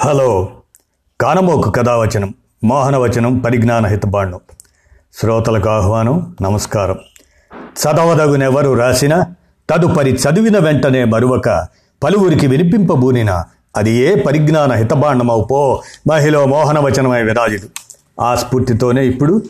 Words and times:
Hello. 0.00 0.48
కానమోకు 1.20 1.70
కథావచనం 1.70 2.34
మోహనవచనం 2.64 3.38
పరిజ్ఞాన 3.38 3.86
హితబాండం 3.86 4.40
శ్రోతలకు 5.14 5.68
ఆహ్వానం 5.68 6.36
నమస్కారం. 6.42 6.98
చదవదగునెవరు 7.52 8.72
రాసిన 8.72 9.22
తదుపరి 9.70 10.10
చదివిన 10.10 10.58
వెంటనే 10.58 11.04
మరువక 11.04 11.66
పలువురికి 12.02 12.46
వినిపింపబూనిన 12.46 13.44
అది 13.76 13.90
ఏ 13.90 14.14
పరిజ్ఞాన 14.14 14.72
హితబాండమవు 14.72 15.44
పో 15.44 15.82
మహిళ 16.08 16.44
మోహనవచనమై 16.44 17.22
విరాజుడు 17.22 17.68
ఆ 18.22 18.34
స్ఫూర్తితోనే 18.34 19.06
ఇప్పుడు 19.06 19.42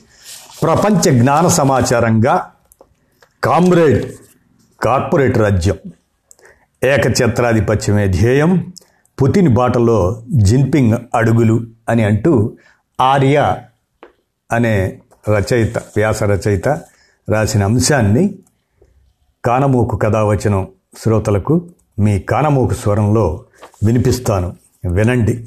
ప్రపంచ 0.62 1.21
జ్ఞాన 1.21 1.49
సమాచారంగా 1.49 2.51
కామ్రేడ్ 3.45 4.12
కార్పొరేట్ 4.83 5.39
రాజ్యం. 5.39 5.77
ఏకఛత్రాధిపత్యమే 6.85 8.09
ధ్యేయం 8.09 8.73
పుతిన్ 9.23 9.48
బాటలో 9.48 10.23
జిన్పింగ్ 10.32 10.96
అడుగులు 11.14 11.61
అని 11.89 12.05
అంటూ 12.05 12.56
ఆర్య 13.01 13.56
అనే 14.52 15.01
రచయిత 15.30 15.79
వ్యాస 15.79 16.23
రచయిత 16.23 16.69
రాసిన 17.30 17.65
అంశాన్ని 17.65 18.38
కానమోకు 19.45 19.96
కథావచనం 19.96 20.69
శ్రోతలకు 20.98 21.69
మీ 21.98 22.19
కానమోకు 22.19 22.74
స్వరంలో 22.74 23.45
వినిపిస్తాను. 23.84 24.57
వినండి. 24.91 25.46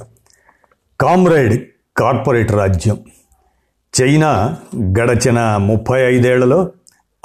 కామ్రేడ్ 1.02 1.68
కార్పొరేట్ 1.98 2.52
రాజ్యం. 2.52 2.98
చైనా 4.02 4.58
గడచిన 5.00 5.58
ముప్పై 5.58 6.02
ఐదేళ్ళలో 6.02 6.72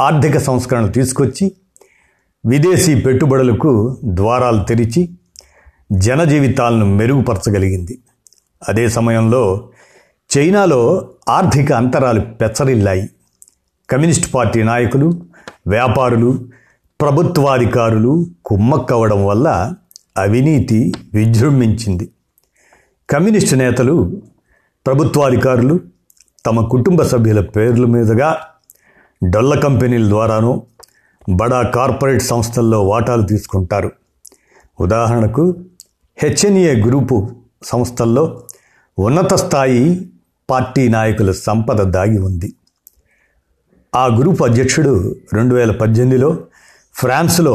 ఆర్థిక 0.01 0.39
సంస్కరణలు 0.39 0.93
తీసుకొచ్చి 0.93 1.53
విదేశీ 2.47 3.01
పెట్టుబడులకు 3.01 3.99
ద్వారాలు 4.05 4.65
తెరిచి 4.65 5.11
జన 5.93 6.25
జీవితాలను 6.25 6.97
మెరుగుపరచగలిగింది. 6.97 7.99
అదే 8.69 8.89
సమయంలో 8.89 9.69
చైనాలో 10.39 11.09
ఆర్థిక 11.29 11.73
అంతరాలు 11.73 12.21
పెచ్చరిల్లాయి. 12.21 13.11
కమ్యూనిస్ట్ 13.91 14.35
పార్టీ 14.35 14.63
నాయకులు 14.63 15.21
వ్యాపారులు 15.67 16.39
ప్రభుత్వాధికారులు 17.01 18.27
కుమ్మక్కవడం 18.45 19.27
వల్ల 19.27 19.75
అవినీతి 20.17 20.93
విజృంభించింది. 21.15 22.11
కమ్యూనిస్టు 23.11 23.55
నేతలు 23.55 24.23
ప్రభుత్వాధికారులు 24.87 25.81
తమ 26.47 26.69
కుటుంబ 26.69 27.03
సభ్యుల 27.03 27.41
పేర్ల 27.41 27.87
మీదుగా 27.87 28.37
డొల్ల 29.31 29.61
కంపెనీల 29.61 30.09
ద్వారానో 30.09 30.63
బడా 31.29 31.63
కార్పొరేట్ 31.63 32.23
సంస్థల్లో 32.23 32.83
వాటాలు 32.83 33.23
తీసుకుంటారు. 33.23 33.93
ఉదాహరణకు 34.81 35.55
హెచ్ఎన్ఏ 36.19 36.75
గ్రూపు 36.75 37.17
సంస్థల్లో 37.63 38.43
ఉన్నత 38.99 39.35
స్థాయి 39.35 40.11
పార్టీ 40.51 40.89
నాయకుల 40.89 41.31
సంపద 41.33 41.81
దాగి 41.91 42.19
ఉంది. 42.19 42.55
ఆ 43.95 44.07
గ్రూప్ 44.07 44.43
అధ్యక్షుడు 44.43 44.93
రెండు 45.33 45.55
వేల 45.55 45.71
పద్దెనిమిదిలో 45.71 46.39
ఫ్రాన్స్లో 46.95 47.55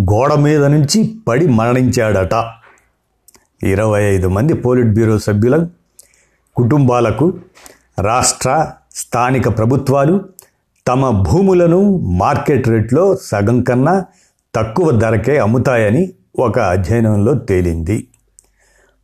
గోడ 0.00 0.34
మీద 0.34 0.64
నుంచి 0.64 1.22
పడి 1.28 1.46
మరణించాడట. 1.46 2.34
ఇరవై 3.62 4.02
ఐదు 4.02 4.28
మంది 4.28 4.54
పోలిట్ 4.54 4.92
బ్యూరో 4.94 5.18
సభ్యుల 5.18 5.66
కుటుంబాలకు 6.56 7.26
రాష్ట్ర 7.98 8.72
స్థానిక 8.94 9.48
ప్రభుత్వాలు 9.58 10.24
తమ 10.88 11.10
భూములను 11.10 11.80
మార్కెట్ 11.98 12.68
రేట్లో 12.68 13.16
సగం 13.22 13.62
కన్నా 13.62 14.04
తక్కువ 14.54 14.90
ధరకే 14.90 15.38
అమ్ముతాయని 15.38 16.14
ఒక 16.38 16.58
అధ్యయనంలో 16.58 17.34
తేలింది. 17.34 18.08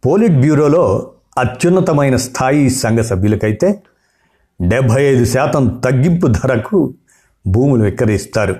పోలిట్ 0.06 0.33
బ్యూరోలో 0.33 1.11
అత్యున్నతమైన 1.39 2.17
స్థాయి 2.17 2.70
సంఘ 2.70 2.98
సభ్యులకైతే 2.98 3.83
డెబ్భై 4.62 5.05
ఐదు 5.05 5.25
శాతం 5.25 5.81
తగ్గింపు 5.84 6.27
ధరకు 6.27 6.95
భూములు 7.47 7.84
విక్రయిస్తారు. 7.84 8.56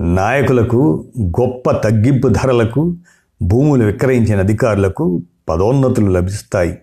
నాయకులకు 0.00 1.04
గొప్ప 1.22 1.70
తగ్గింపు 1.70 2.28
ధరలకు 2.28 2.94
భూములు 3.42 3.84
విక్రయించిన 3.84 4.38
అధికారులకు 4.38 5.22
పదోన్నతులు 5.48 6.10
లభిస్తాయి. 6.10 6.78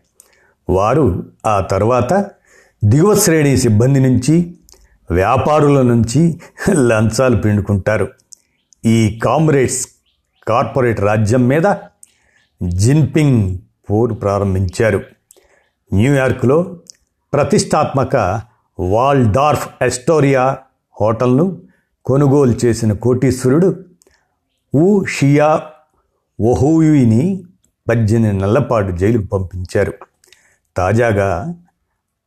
వారు 0.69 1.25
ఆ 1.45 1.59
తర్వాత 1.59 2.13
దిగువ 2.85 3.15
శ్రేణి 3.15 3.57
సిబ్బంది 3.57 3.99
నుంచి 3.99 4.55
వ్యాపారుల 5.11 5.81
నుంచి 5.81 6.39
లంచాలు 6.69 7.37
పిండుకుంటారు. 7.37 8.07
ఈ 8.85 9.19
కామ్రేడ్స్ 9.23 9.87
కార్పొరేట్ 10.49 10.99
రాజ్యం 10.99 11.47
మీద 11.47 11.75
జిన్పింగ్ 12.63 13.57
పోరు 13.89 14.13
ప్రారంభించారు. 14.13 15.03
న్యూయార్క్లో 15.93 16.77
ప్రతిష్టాత్మక 17.33 18.41
వాల్డార్ఫ్ 18.79 19.69
ఎస్టోరియా 19.81 20.57
హోటల్ను 21.01 21.61
కొనుగోలు 22.05 22.55
చేసిన 22.65 22.93
కోటీశ్వరుడు 22.93 23.83
ఊ 24.75 25.03
షియా 25.05 25.61
ఒహూయిని 26.41 27.43
పద్దెనిమిది 27.89 28.37
నెలలపాటు 28.37 28.91
జైలుకు 28.91 29.25
పంపించారు. 29.27 29.93
తాజాగా 30.77 31.53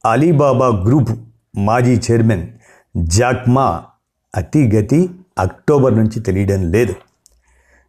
అలీబాబా 0.06 0.68
గ్రూప్ 0.68 1.10
మాజీ 1.56 2.00
చైర్మన్ 2.10 2.48
జాక్మా 2.96 3.84
అతిగతి 4.34 5.10
అక్టోబర్ 5.38 5.96
నుంచి 5.98 6.20
తెలియడం 6.20 6.72
లేదు. 6.72 6.94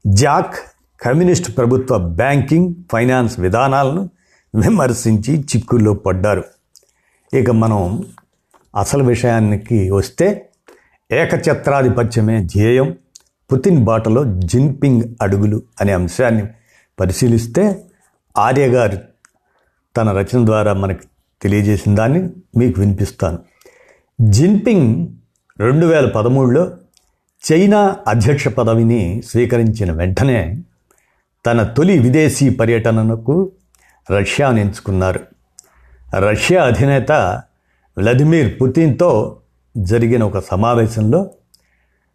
జాక్ 0.08 0.56
కమ్యూనిస్ట్ 1.02 1.58
ప్రభుత్వ 1.58 1.98
బ్యాంకింగ్ 1.98 2.76
ఫైనాన్స్ 2.92 3.40
విధానాలను 3.40 4.10
విమర్శించి 4.56 5.40
చిక్కుల్లో 5.40 5.94
పడ్డారు. 5.94 6.44
ఇక 7.34 7.50
మనం 7.50 8.04
అసలు 8.76 9.04
విషయానికి 9.04 9.92
వస్తే 9.92 10.50
ఏకఛత్రాధిపత్యమే 11.12 12.44
ధ్యేయం 12.44 12.98
పుతిన్ 13.54 13.84
బాటలో 13.84 14.24
జిన్పింగ్ 14.38 15.04
అడుగులు 15.22 15.64
అనే 15.82 15.94
అంశాన్ని 15.94 16.48
పరిశీలిస్తే 17.00 17.84
ఆర్య 18.38 18.68
గారు 18.68 18.98
తన 19.98 20.12
రచన 20.12 20.46
ద్వారా 20.46 20.74
మనకు 20.74 21.04
తెలియజేసిన 21.42 21.96
దాన్ని 21.96 22.30
మీకు 22.58 22.82
వినిపిస్తాను. 22.82 23.40
జిన్పింగ్ 24.30 25.08
రెండు 25.60 25.86
వేల 25.86 26.08
పదమూడులో 26.08 26.72
చైనా 27.44 27.98
అధ్యక్ష 28.08 28.48
పదవిని 28.48 29.22
స్వీకరించిన 29.26 29.92
వెంటనే 29.92 30.64
తన 31.46 31.64
తొలి 31.64 32.00
విదేశీ 32.00 32.50
పర్యటనకు 32.50 33.52
రష్యాను 34.12 34.60
ఎంచుకున్నారు 34.60 35.20
రష్యా 36.20 36.64
అధినేత 36.64 37.12
వ్లాదిమిర్ 37.98 38.62
పుతిన్తో 38.62 39.40
జరిగిన 39.78 40.24
ఒక 40.24 40.40
సమావేశంలో 40.40 41.32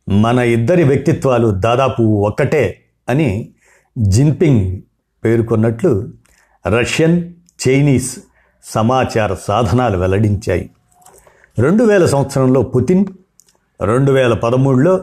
మన 0.09 0.39
ఇద్దరి 0.39 0.85
వ్యక్తిత్వాలు 0.85 1.49
దాదాపు 1.49 2.03
ఒక్కటే 2.03 2.81
అని 3.09 3.49
జిన్పింగ్ 3.99 4.81
పేర్కొన్నట్లు 5.25 6.09
రష్యన్ 6.69 7.33
చైనీస్ 7.69 8.19
సమాచార 8.65 9.35
సాధనాలు 9.35 9.99
వెల్లడించాయి. 9.99 10.71
రెండు 11.59 11.85
వేల 11.85 12.07
సంవత్సరంలో 12.07 12.63
పుతిన్ 12.63 13.07
రెండు 13.81 14.13
వేల 14.13 14.35
పదమూడులో 14.35 15.01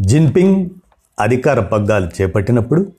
జిన్పింగ్ 0.00 0.70
అధికార 1.20 1.60
పగ్గాలు 1.60 2.10
చేపట్టినప్పుడు 2.22 2.92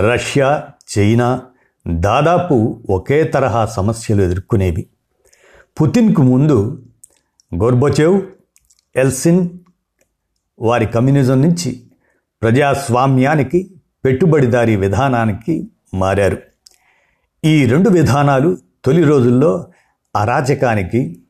రష్యా 0.00 0.68
చైనా 0.98 1.42
దాదాపు 1.86 2.82
ఒకే 2.90 3.24
తరహా 3.24 3.66
సమస్యలు 3.66 4.22
ఎదుర్కొనేవి. 4.22 4.86
పుతిన్కు 5.80 6.22
ముందు 6.22 6.82
గోర్బచేవ్ 7.54 8.22
ఎల్సిన్ 8.96 9.48
వారి 10.60 10.86
కమ్యూనిజం 10.86 11.42
నుంచి 11.42 11.82
ప్రజాస్వామ్యానికి 12.42 13.70
పెట్టుబడిదారీ 14.04 14.76
విధానానికి 14.76 15.70
మారారు. 15.94 16.38
ఈ 17.44 17.66
రెండు 17.66 17.90
విధానాలు 17.90 18.58
తొలి 18.84 19.02
రోజుల్లో 19.02 19.66
అరాచకానికి 20.16 21.22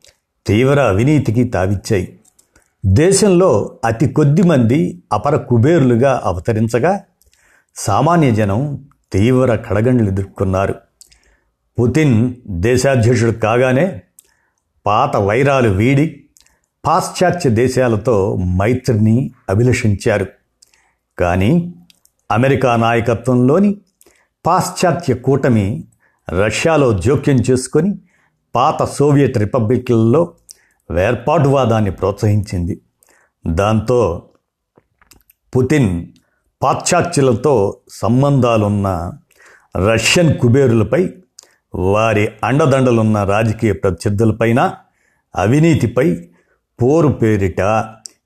తీవ్ర 0.47 0.79
అవినీతికి 0.79 1.43
తావిచ్చాయి. 1.43 2.18
దేశంలో 2.85 3.79
అతి 3.85 4.07
కొద్ది 4.07 4.41
మంది 4.41 5.03
అపర 5.13 5.35
కుబేరులుగా 5.35 6.21
అవతరించగా 6.23 7.03
సామాన్య 7.75 8.31
జనం 8.31 8.87
తీవ్ర 9.13 9.55
కడగండ్లు 9.55 10.07
ఎదుర్కొన్నారు. 10.07 10.75
పుతిన్ 11.81 12.35
దేశాధ్యక్షుడు 12.49 13.31
కాగానే 13.31 14.01
పాత 14.85 15.17
వైరాలు 15.17 15.69
వీడి 15.69 16.23
పాశ్చాత్య 16.85 17.49
దేశాలతో 17.49 18.37
మైత్రిని 18.55 19.31
అభిలషించారు. 19.49 20.27
కానీ 21.19 21.73
అమెరికా 22.31 22.75
నాయకత్వంలోని 22.75 23.77
పాశ్చాత్య 24.45 25.13
కూటమి 25.13 25.83
రష్యాలో 26.29 26.99
జోక్యం 26.99 27.37
చేసుకొని 27.37 27.99
పాత 28.55 28.83
సోవియట్ 28.83 29.37
రిపబ్లిక్లలో 29.37 30.33
వేర్పాటువాదాన్ని 30.91 31.91
ప్రోత్సహించింది. 31.91 32.81
దాంతో 33.47 34.29
పుతిన్ 35.57 36.07
పాశ్చాత్యులతో 36.63 37.77
సంబంధాలున్న 37.89 39.13
రష్యన్ 39.93 40.37
కుబేరులపై 40.39 41.09
వారి 41.75 42.31
అండదండలున్న 42.43 43.23
రాజకీయ 43.23 43.73
ప్రత్యర్థులపైన 43.73 44.75
అవినీతిపై 45.35 46.27
పోరు 46.81 47.07
పేరిట 47.07 47.61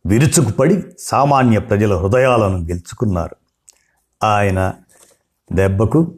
విరుచుకుపడి 0.06 0.82
సామాన్య 1.00 1.60
ప్రజల 1.60 1.96
హృదయాలను 1.96 2.58
గెలుచుకున్నారు. 2.58 3.36
ఆయన 4.24 4.74
దెబ్బకు 5.54 6.16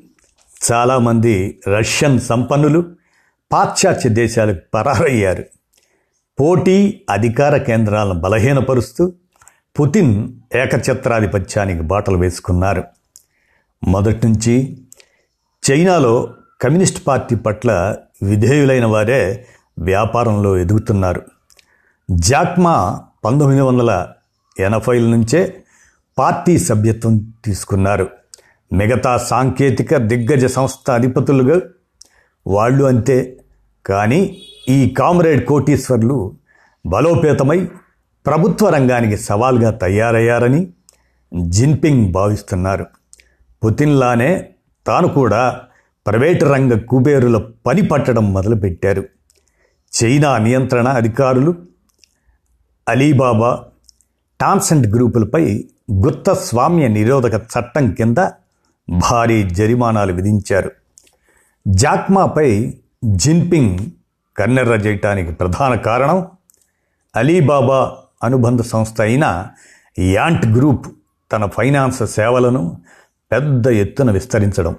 చాలామంది 0.72 1.62
రష్యన్ 1.68 2.20
సంపన్నులు 2.20 2.96
పాశ్చాత్య 3.52 4.10
దేశాలకు 4.10 4.60
పరారయ్యారు. 4.74 5.44
పోటీ 6.40 7.02
అధికార 7.10 7.58
కేంద్రాలను 7.58 8.20
బలహీనపరుస్తూ 8.20 9.14
పుతిన్ 9.80 10.34
ఏకఛత్రాధిపత్యానికి 10.56 11.82
బాటలు 11.82 12.18
వేసుకున్నారు. 12.18 12.84
మొదటి 13.88 14.28
నుంచి 14.28 14.78
చైనాలో 15.72 16.34
కమ్యూనిస్ట్ 16.62 17.08
పార్టీ 17.08 17.36
పట్ల 17.36 17.96
విధేయులైన 18.24 18.86
వారే 18.86 19.48
వ్యాపారంలో 19.80 20.58
ఎదుగుతున్నారు. 20.58 21.22
జాక్మా 22.12 23.02
పంతొమ్మిది 23.26 23.62
వందల 23.62 24.08
ఎనభైల 24.60 25.04
నుంచే 25.04 25.64
పార్టీ 26.18 26.58
సభ్యత్వం 26.58 27.34
తీసుకున్నారు. 27.46 28.10
మిగతా 28.74 29.18
సాంకేతిక 29.18 29.98
దిగ్గజ 29.98 30.46
సంస్థ 30.46 30.92
అధిపతులుగా 30.92 31.62
వాళ్ళు 32.48 32.84
అంతే 32.84 33.44
కానీ 33.86 34.42
ఈ 34.70 34.90
కామ్రేడ్ 34.90 35.46
కోటీశ్వర్లు 35.46 36.36
బలోపేతమై 36.86 37.68
ప్రభుత్వ 38.26 38.70
రంగానికి 38.70 39.18
సవాల్గా 39.18 39.72
తయారయ్యారని 39.72 40.68
జిన్పింగ్ 41.50 42.12
భావిస్తున్నారు. 42.12 42.86
పుతిన్లానే 43.66 44.50
తాను 44.88 45.08
కూడా 45.08 45.62
ప్రైవేటు 46.08 46.46
రంగ 46.46 46.78
కుబేరుల 46.78 47.38
పని 47.66 47.82
పట్టడం 47.82 48.34
మొదలుపెట్టారు. 48.34 49.04
చైనా 50.04 50.38
నియంత్రణ 50.38 50.88
అధికారులు 50.88 51.56
అలీబాబా 52.90 53.64
టాన్సెంట్ 54.42 54.88
గ్రూపులపై 54.88 55.66
గుత్త 55.94 56.34
స్వామ్య 56.34 56.88
నిరోధక 56.88 57.42
చట్టం 57.42 57.92
కింద 57.92 58.18
భారీ 58.90 59.44
జరిమానాలు 59.44 60.14
విధించారు. 60.14 60.72
జాక్మాపై 61.68 62.74
జిన్పింగ్ 63.06 63.80
కన్నెర్ర 64.38 64.72
చేయటానికి 64.72 65.32
ప్రధాన 65.32 65.76
కారణం 65.76 66.28
అలీబాబా 67.16 67.98
అనుబంధ 68.24 68.62
సంస్థ 68.62 69.02
అయిన 69.02 69.46
యాంట్ 70.00 70.46
గ్రూప్ 70.46 70.88
తన 71.32 71.46
ఫైనాన్స్ 71.46 72.06
సేవలను 72.06 72.82
పెద్ద 73.32 73.68
ఎత్తున 73.68 74.12
విస్తరించడం. 74.12 74.76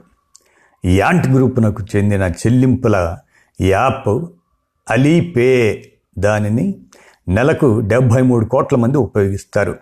యాంట్ 0.85 1.27
గ్రూపునకు 1.27 1.83
చెందిన 1.97 2.23
చెల్లింపుల 2.23 3.17
యాప్ 3.61 4.09
అలీపే 4.91 5.85
దానిని 6.19 6.79
నెలకు 7.29 7.81
డెబ్భై 7.81 8.23
మూడు 8.23 8.45
కోట్ల 8.45 8.77
మంది 8.77 8.99
ఉపయోగిస్తారు. 8.99 9.75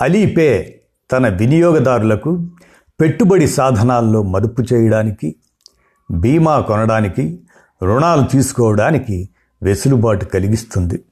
అలీపే 0.00 0.80
తన 1.12 1.28
వినియోగదారులకు 1.28 2.30
పెట్టుబడి 3.00 3.46
సాధనాల్లో 3.46 4.22
మదుపు 4.22 4.62
చేయడానికి 4.72 5.36
బీమా 6.10 6.60
కొనడానికి 6.60 7.24
రుణాలు 7.82 8.26
తీసుకోవడానికి 8.26 9.28
వెసులుబాటు 9.62 10.24
కలిగిస్తుంది. 10.24 11.04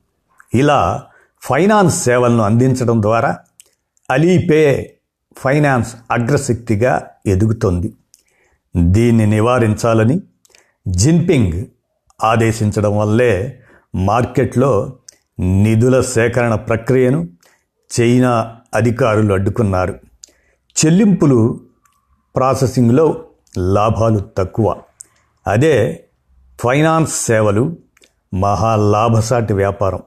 ఇలా 0.54 1.06
ఫైనాన్స్ 1.42 2.04
సేవలను 2.04 2.42
అందించడం 2.42 3.02
ద్వారా 3.02 3.38
అలీపే 4.10 4.94
ఫైనాన్స్ 5.38 5.94
అగ్రశక్తిగా 6.10 7.06
ఎదుగుతోంది. 7.26 7.94
దీన్ని 8.76 9.26
నివారించాలని 9.26 10.20
జిన్పింగ్ 10.88 11.66
ఆదేశించడం 12.24 12.98
వల్లే 12.98 13.62
మార్కెట్లో 13.94 14.92
నిధుల 15.40 16.00
సేకరణ 16.00 16.54
ప్రక్రియను 16.54 17.28
చైనా 18.00 18.56
అధికారులు 18.74 19.32
అడ్డుకున్నారు. 19.34 19.98
చెల్లింపులు 20.86 21.60
ప్రాసెసింగ్లో 22.36 23.24
లాభాలు 23.58 24.20
తక్కువ. 24.38 24.76
అదే 25.46 26.06
ఫైనాన్స్ 26.60 27.26
సేవలు 27.26 27.76
మహా 28.34 28.76
లాభసాటి 28.76 29.52
వ్యాపారం. 29.52 30.02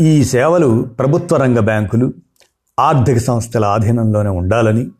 ఈ 0.00 0.24
సేవలు 0.24 0.88
ప్రభుత్వ 0.98 1.36
రంగ 1.36 1.58
బ్యాంకులు 1.58 2.12
ఆర్థిక 2.80 3.18
సంస్థల 3.18 3.64
ఆధీనంలోనే 3.64 4.28
ఉండాలని 4.28 4.90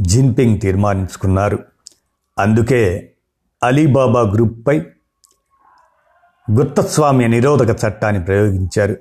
జిన్పింగ్ 0.00 0.60
తీర్మానించుకున్నారు. 0.60 1.58
అందుకే 2.38 3.12
అలీబాబా 3.62 4.20
గ్రూప్పై 4.20 4.80
గుత్తస్వామ్య 6.50 7.26
నిరోధక 7.26 7.84
చట్టాన్ని 7.86 8.24
ప్రయోగించారు. 8.24 8.96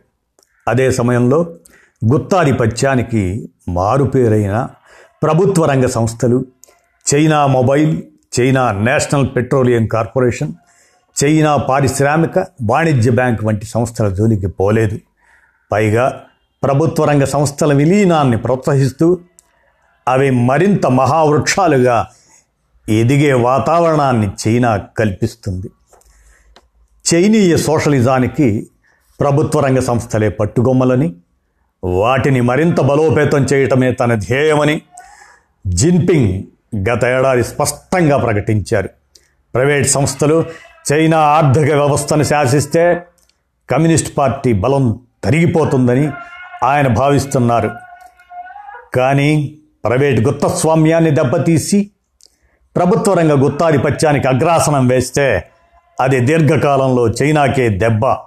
అదే 0.67 0.91
సమయంలో 0.91 1.55
గుత్తాధిపత్యానికి 2.13 3.49
మారుపేరైన 3.69 4.67
ప్రభుత్వ 5.23 5.65
రంగ 5.65 5.85
సంస్థలు 5.85 6.45
China 7.15 7.45
mobile 7.45 8.01
China 8.33 8.71
national 8.71 9.27
petroleum 9.35 9.87
corporation 9.87 10.53
China 11.23 11.55
పారిశ్రామిక 11.55 12.45
వాణిజ్య 12.63 13.11
బ్యాంక్ 13.11 13.43
వంటి 13.43 13.65
సంస్థల 13.65 14.09
జోలికి 14.09 14.47
పోలేదు. 14.47 14.99
పైగా 15.71 16.23
ప్రభుత్వ 16.63 17.05
రంగ 17.05 17.23
సంస్థల 17.23 17.73
విలీనాన్ని 17.73 18.37
ప్రోత్సహిస్తూ 18.37 19.19
అవి 20.07 20.29
మరింత 20.29 20.85
మహావృక్షాలుగా 20.87 22.07
ఎదిగే 22.89 23.33
వాతావరణాన్ని 23.33 24.29
చైనా 24.47 24.77
కల్పిస్తుంది. 24.77 25.69
చైనీయ 27.05 27.57
సోషలిజానికి 27.57 28.69
ప్రభుత్వ 29.19 29.59
రంగ 29.59 29.79
సంస్థలే 29.79 30.29
పట్టుగొమ్మలని 30.29 31.15
వాటిని 31.83 32.41
మరింత 32.41 32.81
బలోపేతం 32.81 33.43
చేయటమే 33.43 33.91
తన 33.91 34.15
ధ్యేయమని 34.15 34.81
జిన్పింగ్ 35.67 36.43
గత 36.75 37.05
ఏడాది 37.05 37.43
స్పష్టంగా 37.43 38.17
ప్రకటించారు. 38.17 38.89
ప్రైవేట్ 39.55 39.87
సంస్థలు 39.87 40.45
చైనా 40.93 41.17
ఆర్థిక 41.17 41.73
వ్యవస్థను 41.73 42.23
శాసిస్తే 42.23 43.03
కమ్యూనిస్ట్ 43.69 44.17
పార్టీ 44.17 44.53
బలం 44.53 44.99
తరిగిపోతుందని 45.23 46.09
ఆయన 46.63 46.87
భావిస్తున్నారు. 46.87 47.71
కానీ 48.95 49.57
ప్రైవేట్ 49.85 50.19
గుత్తస్వామ్యాన్ని 50.19 51.11
దెబ్బతీసి 51.11 51.91
ప్రభుత్వ 52.75 53.13
రంగ 53.13 53.45
గుత్తాధిపత్యానికి 53.45 54.27
అగ్రాసనం 54.27 54.87
వేస్తే 54.87 55.49
అది 56.01 56.19
దీర్ఘకాలంలో 56.19 57.07
చైనాకే 57.09 57.69
దెబ్బ. 57.69 58.17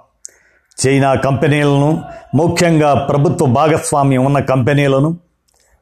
చైనా 0.87 1.15
కంపెనీలను 1.15 2.03
ముఖ్యంగా 2.35 2.93
ప్రభుత్వ 2.93 3.45
భాగస్వామ్యం 3.45 4.25
ఉన్న 4.25 4.39
కంపెనీలను 4.39 5.17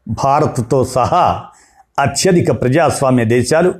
భారత్తో 0.07 0.85
సహా 0.85 1.45
అత్యధిక 2.01 2.61
ప్రజాస్వామ్య 2.61 3.25
దేశాలు 3.25 3.75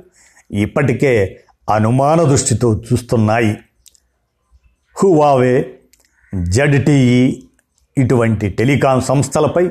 ఇప్పటికే 0.50 1.40
అనుమాన 1.74 2.22
దృష్టితో 2.22 2.82
చూస్తున్నాయి. 2.92 3.58
హువావే 5.02 5.78
జడ్టీఈ 6.42 7.42
ఇటువంటి 7.98 8.48
టెలికాం 8.48 9.00
సంస్థలపై 9.00 9.70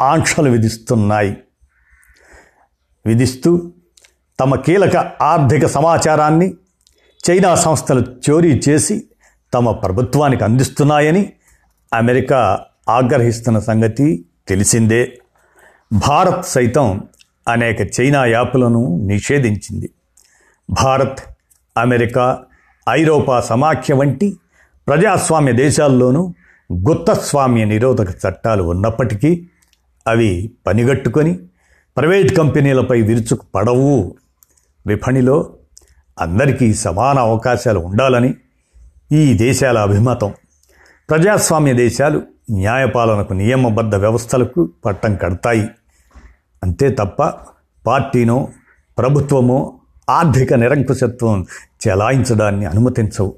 ఆంక్షలు 0.00 0.50
విధిస్తున్నాయి. 0.50 1.36
విధిస్తూ 3.06 3.72
తమ 4.40 4.54
కీలక 4.54 4.96
ఆర్థిక 5.22 5.66
సమాచారాన్ని 5.66 6.54
చైనా 7.30 7.54
సంస్థలు 7.54 8.16
చోరీ 8.30 8.62
చేసి 8.68 9.04
తమ 9.54 9.70
ప్రభుత్వానికి 9.70 10.44
అందిస్తున్నాయని 10.44 11.32
అమెరికా 11.94 12.64
ఆగ్రహిస్తున్న 12.88 13.58
సంగతి 13.58 14.24
తెలిసిందే. 14.48 15.18
భారత్ 15.92 16.46
సైతం 16.46 17.08
అనేక 17.48 18.00
చైనా 18.00 18.26
యాప్లను 18.26 19.00
నిషేధించింది. 19.06 19.90
భారత్ 20.70 21.18
అమెరికా 21.78 22.38
ఐరోపా 22.88 23.40
సమాఖ్య 23.40 23.94
వంటి 23.94 24.36
ప్రజాస్వామ్య 24.88 25.52
దేశాల్లోనూ 25.52 26.34
గుత్తస్వామ్య 26.72 27.64
నిరోధక 27.64 28.10
చట్టాలు 28.10 28.62
ఉన్నప్పటికీ 28.62 29.46
అవి 30.06 30.50
పనిగట్టుకొని 30.66 31.38
ప్రైవేట్ 31.96 32.36
కంపెనీలపై 32.36 33.00
విరుచుకు 33.00 33.46
పడవు 33.54 34.16
విపణిలో 34.86 35.56
అందరికీ 36.20 36.74
సమాన 36.74 37.18
అవకాశాలు 37.18 37.80
ఉండాలని 37.80 38.34
ఈ 39.12 39.34
దేశాల 39.34 39.78
అభిమతం. 39.78 40.34
ప్రజాస్వామ్య 41.10 41.72
దేశాలు 41.72 42.22
న్యాయపాలనకు 42.50 43.32
నియమబద్ధ 43.32 43.94
వ్యవస్థలకు 43.94 44.70
పట్టం 44.84 45.16
కడతాయి. 45.16 45.68
అంతే 46.64 46.88
తప్ప 46.88 47.32
పార్టీనో 47.86 48.48
ప్రభుత్వమో 48.98 49.80
ఆర్థిక 50.10 50.54
నిరంకుశత్వం 50.54 51.46
చెలాయించడాన్ని 51.88 52.66
అనుమతించవు. 52.66 53.36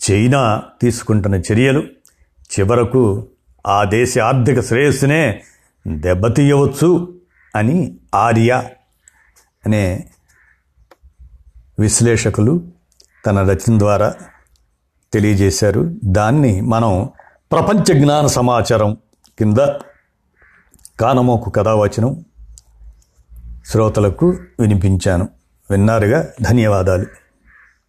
చైనా 0.00 0.62
తీసుకుంటున్న 0.82 1.34
చర్యలు 1.34 1.80
చివరకు 2.52 3.26
ఆ 3.66 3.84
దేశ 3.84 4.18
ఆర్థిక 4.18 4.60
శ్రేయస్సునే 4.60 5.42
దెబ్బతీయవచ్చు 5.86 7.14
అని 7.56 7.98
ఆర్య 8.14 8.52
అనే 9.66 10.08
విశ్లేషకులు 11.80 12.68
తన 13.26 13.42
రచన 13.50 13.78
ద్వారా 13.78 14.14
తెలియజేశారు. 15.12 15.94
దాన్ని 16.04 16.60
మనం 16.60 17.10
ప్రపంచ 17.52 18.04
జ్ఞాన 18.04 18.26
సమాచారం 18.26 18.96
కింద 19.38 19.56
కానమోకు 21.00 21.50
కథావచనం 21.50 22.24
శ్రోతలకు 23.66 24.36
వినిపించాను. 24.60 25.28
విన్నారుగా? 25.70 26.26
ధన్యవాదాలు. 26.42 27.06